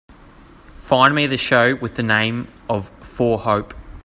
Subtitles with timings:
[0.77, 3.75] Find me the show with the name of For Hope